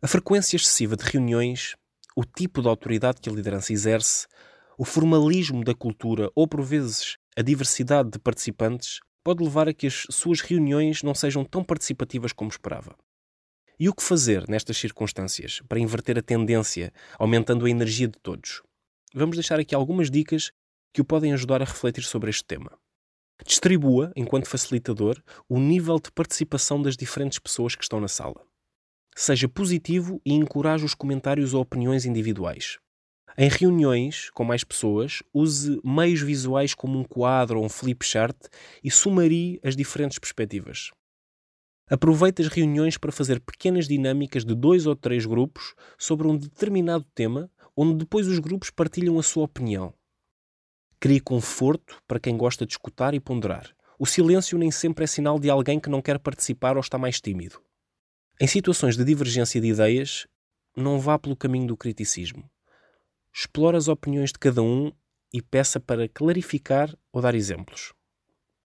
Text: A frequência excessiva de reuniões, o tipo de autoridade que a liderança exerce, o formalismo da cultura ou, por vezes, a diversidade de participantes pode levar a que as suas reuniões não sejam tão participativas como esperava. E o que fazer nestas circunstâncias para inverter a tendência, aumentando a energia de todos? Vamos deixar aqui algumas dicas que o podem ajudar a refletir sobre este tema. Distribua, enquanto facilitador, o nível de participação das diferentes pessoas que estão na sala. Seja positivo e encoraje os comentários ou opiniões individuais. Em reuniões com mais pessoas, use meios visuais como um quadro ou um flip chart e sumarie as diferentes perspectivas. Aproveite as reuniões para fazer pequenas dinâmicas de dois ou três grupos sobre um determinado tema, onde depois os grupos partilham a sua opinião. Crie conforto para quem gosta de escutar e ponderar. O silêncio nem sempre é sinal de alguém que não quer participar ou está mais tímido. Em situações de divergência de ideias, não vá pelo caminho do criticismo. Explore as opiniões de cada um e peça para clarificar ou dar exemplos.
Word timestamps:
A 0.00 0.06
frequência 0.06 0.54
excessiva 0.54 0.96
de 0.96 1.02
reuniões, 1.04 1.74
o 2.14 2.24
tipo 2.24 2.62
de 2.62 2.68
autoridade 2.68 3.20
que 3.20 3.28
a 3.28 3.32
liderança 3.32 3.72
exerce, 3.72 4.28
o 4.78 4.84
formalismo 4.84 5.64
da 5.64 5.74
cultura 5.74 6.30
ou, 6.36 6.46
por 6.46 6.62
vezes, 6.62 7.16
a 7.36 7.42
diversidade 7.42 8.08
de 8.08 8.18
participantes 8.20 9.00
pode 9.24 9.42
levar 9.42 9.68
a 9.68 9.74
que 9.74 9.88
as 9.88 10.06
suas 10.08 10.40
reuniões 10.40 11.02
não 11.02 11.16
sejam 11.16 11.44
tão 11.44 11.64
participativas 11.64 12.32
como 12.32 12.48
esperava. 12.48 12.96
E 13.76 13.88
o 13.88 13.94
que 13.94 14.00
fazer 14.00 14.48
nestas 14.48 14.76
circunstâncias 14.76 15.60
para 15.68 15.80
inverter 15.80 16.16
a 16.16 16.22
tendência, 16.22 16.92
aumentando 17.18 17.66
a 17.66 17.70
energia 17.70 18.06
de 18.06 18.20
todos? 18.20 18.62
Vamos 19.12 19.36
deixar 19.36 19.58
aqui 19.58 19.74
algumas 19.74 20.08
dicas 20.08 20.52
que 20.94 21.00
o 21.00 21.04
podem 21.04 21.32
ajudar 21.32 21.60
a 21.60 21.64
refletir 21.64 22.04
sobre 22.04 22.30
este 22.30 22.44
tema. 22.44 22.70
Distribua, 23.44 24.12
enquanto 24.14 24.48
facilitador, 24.48 25.20
o 25.48 25.58
nível 25.58 25.98
de 25.98 26.12
participação 26.12 26.80
das 26.80 26.96
diferentes 26.96 27.40
pessoas 27.40 27.74
que 27.74 27.82
estão 27.82 28.00
na 28.00 28.08
sala. 28.08 28.47
Seja 29.20 29.48
positivo 29.48 30.22
e 30.24 30.32
encoraje 30.32 30.84
os 30.84 30.94
comentários 30.94 31.52
ou 31.52 31.60
opiniões 31.60 32.04
individuais. 32.04 32.78
Em 33.36 33.48
reuniões 33.48 34.30
com 34.30 34.44
mais 34.44 34.62
pessoas, 34.62 35.24
use 35.34 35.80
meios 35.84 36.20
visuais 36.20 36.72
como 36.72 36.96
um 36.96 37.02
quadro 37.02 37.58
ou 37.58 37.64
um 37.64 37.68
flip 37.68 38.06
chart 38.06 38.36
e 38.82 38.92
sumarie 38.92 39.58
as 39.64 39.74
diferentes 39.74 40.20
perspectivas. 40.20 40.92
Aproveite 41.90 42.42
as 42.42 42.48
reuniões 42.48 42.96
para 42.96 43.10
fazer 43.10 43.40
pequenas 43.40 43.88
dinâmicas 43.88 44.44
de 44.44 44.54
dois 44.54 44.86
ou 44.86 44.94
três 44.94 45.26
grupos 45.26 45.74
sobre 45.98 46.28
um 46.28 46.36
determinado 46.36 47.04
tema, 47.12 47.50
onde 47.76 47.96
depois 47.96 48.28
os 48.28 48.38
grupos 48.38 48.70
partilham 48.70 49.18
a 49.18 49.22
sua 49.24 49.46
opinião. 49.46 49.92
Crie 51.00 51.18
conforto 51.18 52.00
para 52.06 52.20
quem 52.20 52.36
gosta 52.36 52.64
de 52.64 52.74
escutar 52.74 53.14
e 53.14 53.20
ponderar. 53.20 53.68
O 53.98 54.06
silêncio 54.06 54.56
nem 54.56 54.70
sempre 54.70 55.02
é 55.02 55.08
sinal 55.08 55.40
de 55.40 55.50
alguém 55.50 55.80
que 55.80 55.90
não 55.90 56.00
quer 56.00 56.20
participar 56.20 56.76
ou 56.76 56.80
está 56.80 56.96
mais 56.96 57.20
tímido. 57.20 57.60
Em 58.40 58.46
situações 58.46 58.96
de 58.96 59.04
divergência 59.04 59.60
de 59.60 59.66
ideias, 59.66 60.28
não 60.76 61.00
vá 61.00 61.18
pelo 61.18 61.34
caminho 61.34 61.66
do 61.66 61.76
criticismo. 61.76 62.48
Explore 63.34 63.76
as 63.76 63.88
opiniões 63.88 64.30
de 64.30 64.38
cada 64.38 64.62
um 64.62 64.92
e 65.32 65.42
peça 65.42 65.80
para 65.80 66.08
clarificar 66.08 66.96
ou 67.12 67.20
dar 67.20 67.34
exemplos. 67.34 67.92